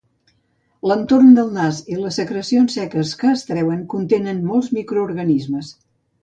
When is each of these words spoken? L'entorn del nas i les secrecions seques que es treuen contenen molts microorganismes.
L'entorn 0.91 1.27
del 1.39 1.51
nas 1.57 1.81
i 1.95 1.97
les 1.99 2.17
secrecions 2.21 2.77
seques 2.79 3.13
que 3.25 3.29
es 3.35 3.45
treuen 3.51 3.85
contenen 3.93 4.41
molts 4.49 4.73
microorganismes. 4.81 5.71